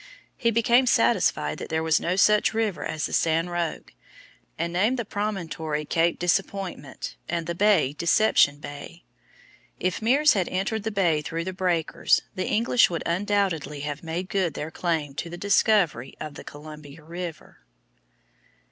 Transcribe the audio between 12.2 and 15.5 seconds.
the English would undoubtedly have made good their claim to the